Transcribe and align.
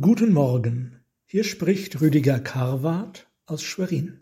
Guten 0.00 0.32
Morgen, 0.32 1.04
hier 1.26 1.44
spricht 1.44 2.00
Rüdiger 2.00 2.40
Karwart 2.40 3.28
aus 3.44 3.62
Schwerin. 3.62 4.20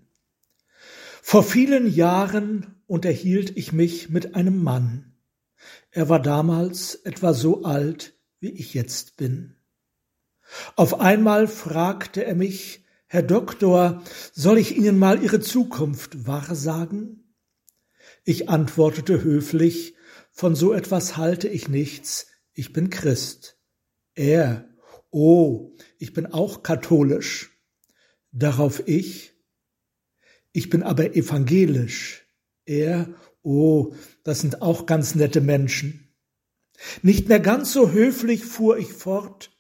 Vor 1.23 1.45
vielen 1.45 1.89
Jahren 1.89 2.75
unterhielt 2.87 3.57
ich 3.57 3.73
mich 3.73 4.09
mit 4.11 4.35
einem 4.35 4.63
Mann. 4.63 5.13
Er 5.93 6.09
war 6.09 6.21
damals 6.21 6.97
etwa 6.97 7.35
so 7.35 7.63
alt, 7.63 8.19
wie 8.41 8.51
ich 8.51 8.75
jetzt 8.75 9.17
bin. 9.17 9.55
Auf 10.75 10.99
einmal 10.99 11.47
fragte 11.47 12.25
er 12.25 12.35
mich, 12.35 12.85
Herr 13.07 13.23
Doktor, 13.23 14.03
soll 14.33 14.59
ich 14.59 14.77
Ihnen 14.77 14.99
mal 14.99 15.23
Ihre 15.23 15.41
Zukunft 15.41 16.27
wahrsagen? 16.27 17.35
Ich 18.25 18.49
antwortete 18.49 19.23
höflich, 19.23 19.95
von 20.33 20.57
so 20.57 20.73
etwas 20.73 21.17
halte 21.17 21.49
ich 21.49 21.69
nichts, 21.69 22.27
ich 22.55 22.73
bin 22.73 22.91
Christ. 22.91 23.57
Er, 24.15 24.70
oh, 25.11 25.77
ich 25.99 26.13
bin 26.13 26.27
auch 26.27 26.63
katholisch. 26.63 27.51
Darauf 28.33 28.87
ich, 28.87 29.33
ich 30.53 30.71
bin 30.71 30.83
aber 30.83 31.15
evangelisch. 31.17 32.27
Er, 32.65 33.09
oh, 33.43 33.95
das 34.25 34.41
sind 34.41 34.63
auch 34.63 34.87
ganz 34.87 35.15
nette 35.15 35.41
Menschen. 35.41 36.09
Nicht 37.03 37.29
mehr 37.29 37.41
ganz 37.41 37.73
so 37.73 37.91
höflich 37.91 38.45
fuhr 38.45 38.79
ich 38.79 38.93
fort, 38.93 39.51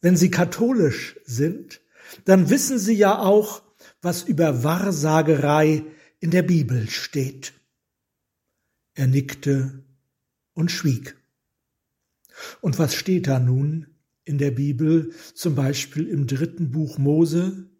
wenn 0.00 0.16
Sie 0.16 0.30
katholisch 0.30 1.18
sind, 1.24 1.80
dann 2.24 2.50
wissen 2.50 2.78
Sie 2.78 2.94
ja 2.94 3.18
auch, 3.18 3.62
was 4.00 4.22
über 4.22 4.62
Wahrsagerei 4.62 5.84
in 6.20 6.30
der 6.30 6.42
Bibel 6.42 6.88
steht. 6.88 7.54
Er 8.94 9.06
nickte 9.06 9.84
und 10.54 10.70
schwieg. 10.70 11.16
Und 12.60 12.78
was 12.78 12.94
steht 12.94 13.26
da 13.26 13.38
nun 13.38 13.95
in 14.26 14.36
der 14.36 14.50
Bibel, 14.50 15.12
zum 15.32 15.54
Beispiel 15.54 16.06
im 16.06 16.26
dritten 16.26 16.70
Buch 16.70 16.98
Mose? 16.98 17.70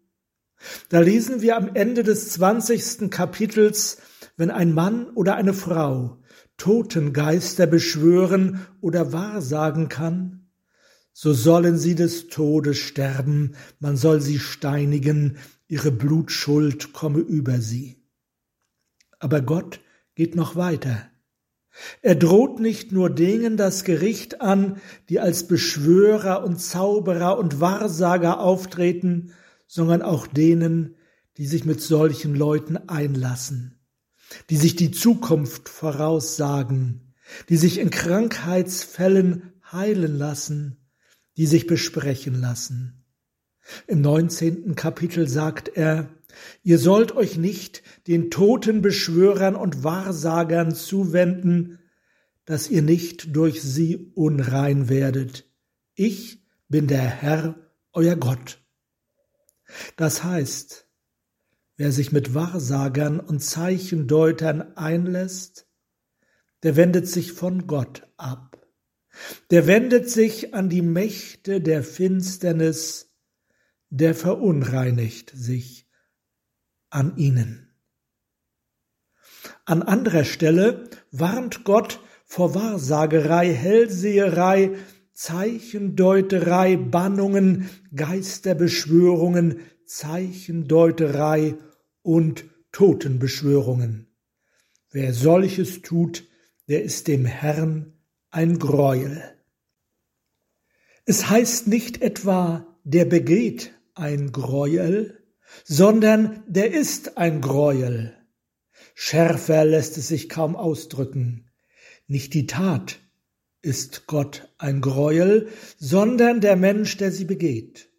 Da 0.89 1.01
lesen 1.01 1.41
wir 1.41 1.55
am 1.55 1.75
Ende 1.75 2.01
des 2.01 2.29
zwanzigsten 2.29 3.11
Kapitels, 3.11 3.97
wenn 4.37 4.49
ein 4.49 4.73
Mann 4.73 5.07
oder 5.11 5.35
eine 5.35 5.53
Frau 5.53 6.17
Totengeister 6.57 7.67
beschwören 7.67 8.65
oder 8.81 9.13
wahrsagen 9.13 9.89
kann, 9.89 10.49
so 11.13 11.33
sollen 11.33 11.77
sie 11.77 11.95
des 11.95 12.27
Todes 12.27 12.77
sterben, 12.77 13.55
man 13.79 13.95
soll 13.95 14.21
sie 14.21 14.39
steinigen, 14.39 15.37
ihre 15.67 15.91
Blutschuld 15.91 16.93
komme 16.93 17.19
über 17.19 17.59
sie. 17.59 18.03
Aber 19.19 19.41
Gott 19.41 19.81
geht 20.15 20.35
noch 20.35 20.55
weiter. 20.55 21.09
Er 22.01 22.15
droht 22.15 22.59
nicht 22.59 22.91
nur 22.91 23.09
denen 23.09 23.57
das 23.57 23.83
Gericht 23.83 24.41
an, 24.41 24.81
die 25.09 25.19
als 25.19 25.47
Beschwörer 25.47 26.43
und 26.43 26.59
Zauberer 26.59 27.37
und 27.37 27.61
Wahrsager 27.61 28.39
auftreten, 28.39 29.33
sondern 29.67 30.01
auch 30.01 30.27
denen, 30.27 30.95
die 31.37 31.45
sich 31.45 31.65
mit 31.65 31.81
solchen 31.81 32.35
Leuten 32.35 32.77
einlassen, 32.77 33.79
die 34.49 34.57
sich 34.57 34.75
die 34.75 34.91
Zukunft 34.91 35.69
voraussagen, 35.69 37.13
die 37.49 37.57
sich 37.57 37.79
in 37.79 37.89
Krankheitsfällen 37.89 39.53
heilen 39.71 40.17
lassen, 40.17 40.77
die 41.35 41.45
sich 41.45 41.67
besprechen 41.67 42.39
lassen. 42.39 43.03
Im 43.85 44.01
neunzehnten 44.01 44.75
Kapitel 44.75 45.27
sagt 45.27 45.69
er, 45.75 46.09
Ihr 46.63 46.79
sollt 46.79 47.15
euch 47.15 47.37
nicht 47.37 47.83
den 48.07 48.29
toten 48.29 48.81
Beschwörern 48.81 49.55
und 49.55 49.83
Wahrsagern 49.83 50.73
zuwenden, 50.73 51.79
dass 52.45 52.69
ihr 52.69 52.81
nicht 52.81 53.35
durch 53.35 53.61
sie 53.61 54.11
unrein 54.15 54.89
werdet. 54.89 55.49
Ich 55.95 56.43
bin 56.69 56.87
der 56.87 57.01
Herr, 57.01 57.55
euer 57.93 58.15
Gott. 58.15 58.61
Das 59.95 60.23
heißt, 60.23 60.87
wer 61.75 61.91
sich 61.91 62.11
mit 62.11 62.33
Wahrsagern 62.33 63.19
und 63.19 63.43
Zeichendeutern 63.43 64.77
einlässt, 64.77 65.67
der 66.63 66.75
wendet 66.75 67.07
sich 67.07 67.33
von 67.33 67.67
Gott 67.67 68.07
ab. 68.17 68.65
Der 69.49 69.67
wendet 69.67 70.09
sich 70.09 70.53
an 70.53 70.69
die 70.69 70.81
Mächte 70.81 71.61
der 71.61 71.83
Finsternis, 71.83 73.11
der 73.89 74.15
verunreinigt 74.15 75.31
sich 75.35 75.86
an 76.97 77.15
ihnen. 77.15 77.69
An 79.65 79.83
anderer 79.83 80.25
Stelle 80.25 80.89
warnt 81.11 81.63
Gott 81.63 81.99
vor 82.25 82.55
Wahrsagerei, 82.55 83.53
Hellseherei, 83.53 84.71
Zeichendeuterei, 85.13 86.75
Bannungen, 86.75 87.69
Geisterbeschwörungen, 87.95 89.59
Zeichendeuterei 89.85 91.55
und 92.01 92.45
Totenbeschwörungen. 92.71 94.07
Wer 94.89 95.13
solches 95.13 95.83
tut, 95.83 96.23
der 96.67 96.83
ist 96.83 97.07
dem 97.07 97.25
Herrn 97.25 97.93
ein 98.31 98.57
Greuel. 98.57 99.23
Es 101.05 101.29
heißt 101.29 101.67
nicht 101.67 102.01
etwa, 102.01 102.65
der 102.83 103.05
begeht 103.05 103.73
ein 103.93 104.31
Greuel, 104.31 105.26
sondern 105.63 106.43
der 106.47 106.73
ist 106.73 107.17
ein 107.17 107.41
Greuel. 107.41 108.15
Schärfer 108.95 109.65
lässt 109.65 109.97
es 109.97 110.07
sich 110.07 110.29
kaum 110.29 110.55
ausdrücken. 110.55 111.49
Nicht 112.07 112.33
die 112.33 112.47
Tat 112.47 112.99
ist 113.61 114.07
Gott 114.07 114.49
ein 114.57 114.81
Greuel, 114.81 115.49
sondern 115.77 116.41
der 116.41 116.55
Mensch, 116.55 116.97
der 116.97 117.11
sie 117.11 117.25
begeht. 117.25 117.89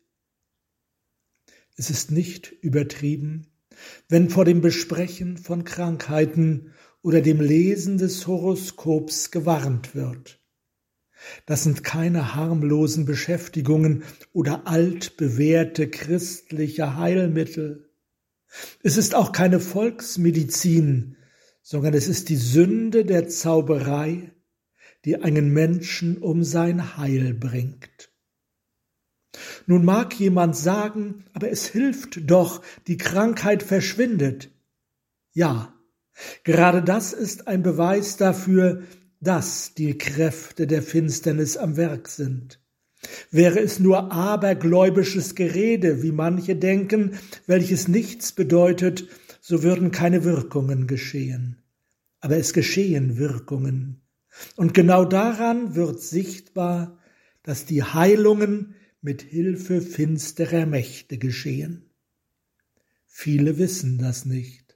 Es 1.77 1.91
ist 1.91 2.11
nicht 2.11 2.51
übertrieben, 2.61 3.47
wenn 4.09 4.31
vor 4.31 4.45
dem 4.45 4.61
Besprechen 4.61 5.37
von 5.37 5.65
Krankheiten 5.65 6.73
oder 7.03 7.21
dem 7.21 7.41
Lesen 7.41 7.99
des 7.99 8.27
Horoskops 8.27 9.31
gewarnt 9.31 9.95
wird. 9.95 10.41
Das 11.47 11.65
sind 11.65 11.85
keine 11.85 12.35
harmlosen 12.35 13.05
Beschäftigungen 13.05 14.05
oder 14.33 14.67
altbewährte 14.67 15.89
christliche 15.89 16.97
Heilmittel. 16.97 17.91
Es 18.83 18.97
ist 18.97 19.15
auch 19.15 19.33
keine 19.33 19.61
Volksmedizin, 19.61 21.17
sondern 21.63 21.95
es 21.95 22.09
ist 22.09 22.29
die 22.29 22.37
Sünde 22.37 23.05
der 23.05 23.29
Zauberei, 23.29 24.33
die 25.05 25.17
einen 25.17 25.53
Menschen 25.53 26.19
um 26.19 26.43
sein 26.43 26.97
Heil 26.97 27.35
bringt. 27.35 28.11
Nun 29.67 29.85
mag 29.85 30.19
jemand 30.19 30.57
sagen, 30.57 31.25
aber 31.35 31.51
es 31.51 31.67
hilft 31.67 32.31
doch, 32.31 32.63
die 32.87 32.97
Krankheit 32.97 33.63
verschwindet. 33.63 34.51
Ja, 35.33 35.75
gerade 36.43 36.83
das 36.83 37.13
ist 37.13 37.47
ein 37.47 37.63
Beweis 37.63 38.17
dafür, 38.17 38.83
dass 39.21 39.75
die 39.75 39.97
Kräfte 39.99 40.67
der 40.67 40.83
Finsternis 40.83 41.57
am 41.57 41.77
Werk 41.77 42.09
sind. 42.09 42.61
Wäre 43.31 43.61
es 43.61 43.79
nur 43.79 44.13
abergläubisches 44.13 45.35
Gerede, 45.35 46.03
wie 46.03 46.13
manche 46.13 46.57
denken, 46.57 47.19
welches 47.47 47.89
nichts 47.89 48.33
bedeutet, 48.33 49.09
so 49.41 49.63
würden 49.63 49.91
keine 49.93 50.25
Wirkungen 50.25 50.87
geschehen. 50.87 51.63
Aber 52.21 52.37
es 52.37 52.53
geschehen 52.53 53.17
Wirkungen. 53.19 54.03
Und 54.57 54.75
genau 54.75 55.05
daran 55.05 55.75
wird 55.75 56.03
sichtbar, 56.03 56.99
dass 57.43 57.65
die 57.65 57.83
Heilungen 57.83 58.75
mit 59.01 59.23
Hilfe 59.23 59.81
finsterer 59.81 60.67
Mächte 60.67 61.19
geschehen. 61.19 61.85
Viele 63.07 63.59
wissen 63.59 63.99
das 63.99 64.25
nicht. 64.25 64.68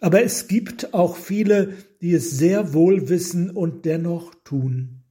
Aber 0.00 0.22
es 0.22 0.48
gibt 0.48 0.94
auch 0.94 1.16
viele, 1.16 1.74
die 2.00 2.14
es 2.14 2.30
sehr 2.30 2.72
wohl 2.72 3.08
wissen 3.08 3.50
und 3.50 3.84
dennoch 3.84 4.34
tun. 4.44 5.04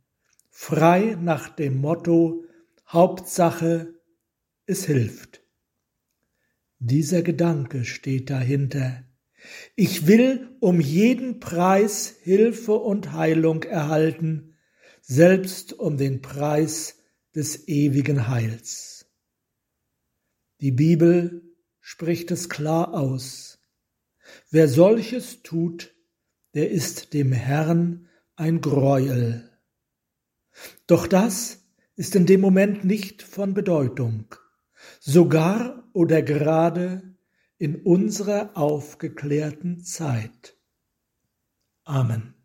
Frei 0.49 1.17
nach 1.21 1.49
dem 1.49 1.79
Motto 1.79 2.43
Hauptsache, 2.87 3.93
es 4.65 4.85
hilft. 4.85 5.41
Dieser 6.79 7.21
Gedanke 7.21 7.85
steht 7.85 8.29
dahinter. 8.29 9.03
Ich 9.75 10.07
will 10.07 10.55
um 10.59 10.81
jeden 10.81 11.39
Preis 11.39 12.15
Hilfe 12.21 12.73
und 12.73 13.13
Heilung 13.13 13.63
erhalten, 13.63 14.57
selbst 15.01 15.73
um 15.73 15.97
den 15.97 16.21
Preis 16.21 16.97
des 17.35 17.67
ewigen 17.67 18.27
Heils. 18.27 19.07
Die 20.61 20.71
Bibel 20.71 21.43
spricht 21.79 22.31
es 22.31 22.49
klar 22.49 22.93
aus. 22.93 23.58
Wer 24.49 24.67
solches 24.67 25.43
tut, 25.43 25.93
der 26.53 26.71
ist 26.71 27.13
dem 27.13 27.31
Herrn 27.31 28.07
ein 28.35 28.61
Greuel. 28.61 29.49
Doch 30.87 31.07
das 31.07 31.63
ist 31.95 32.15
in 32.15 32.25
dem 32.25 32.41
Moment 32.41 32.85
nicht 32.85 33.21
von 33.21 33.53
Bedeutung, 33.53 34.33
sogar 34.99 35.89
oder 35.93 36.21
gerade 36.21 37.15
in 37.57 37.75
unserer 37.75 38.55
aufgeklärten 38.57 39.81
Zeit. 39.83 40.57
Amen. 41.83 42.38